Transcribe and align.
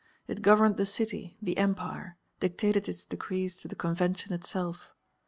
It 0.27 0.41
governed 0.41 0.77
the 0.77 0.85
city, 0.87 1.37
the 1.43 1.59
empire, 1.59 2.17
dictated 2.39 2.89
its 2.89 3.05
decrees 3.05 3.57
to 3.61 3.67
the 3.67 3.75
Convention 3.75 4.33
itself. 4.33 4.93